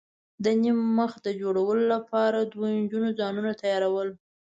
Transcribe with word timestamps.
د 0.43 0.45
نیم 0.61 0.79
مخي 0.97 1.19
د 1.25 1.27
جوړولو 1.41 1.83
لپاره 1.93 2.37
دوو 2.51 2.67
نجونو 2.79 3.09
ځانونه 3.19 3.51
تیاراول. 3.61 4.09